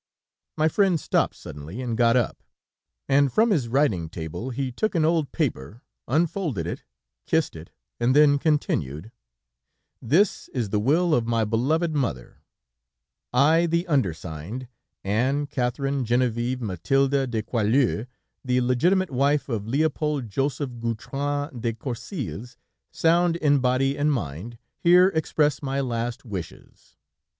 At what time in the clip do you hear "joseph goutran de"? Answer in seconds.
20.31-21.73